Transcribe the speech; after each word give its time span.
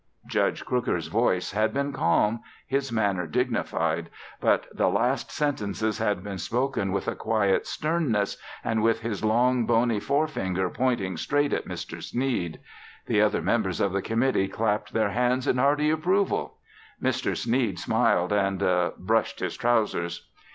Judge 0.25 0.65
Crooker's 0.65 1.09
voice 1.09 1.51
had 1.51 1.75
been 1.75 1.93
calm, 1.93 2.39
his 2.65 2.91
manner 2.91 3.27
dignified. 3.27 4.09
But 4.39 4.65
the 4.75 4.87
last 4.89 5.29
sentences 5.29 5.99
had 5.99 6.23
been 6.23 6.39
spoken 6.39 6.91
with 6.91 7.07
a 7.07 7.13
quiet 7.13 7.67
sternness 7.67 8.35
and 8.63 8.81
with 8.81 9.01
his 9.01 9.23
long, 9.23 9.67
bony 9.67 9.99
forefinger 9.99 10.71
pointing 10.71 11.17
straight 11.17 11.53
at 11.53 11.65
Mr. 11.67 12.01
Sneed. 12.01 12.59
The 13.05 13.21
other 13.21 13.43
members 13.43 13.79
of 13.79 13.93
the 13.93 14.01
committee 14.01 14.47
clapped 14.47 14.91
their 14.91 15.11
hands 15.11 15.45
in 15.45 15.57
hearty 15.59 15.91
approval. 15.91 16.57
Mr. 16.99 17.37
Sneed 17.37 17.77
smiled 17.77 18.33
and 18.33 18.57
brushed 18.97 19.39
his 19.39 19.55
trousers. 19.55 20.31